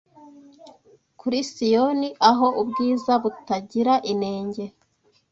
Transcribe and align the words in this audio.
Kuri 1.19 1.39
Siyoni 1.51 2.09
aho 2.29 2.47
ubwiza 2.61 3.13
butagira 3.23 3.93
inenge 4.11 4.63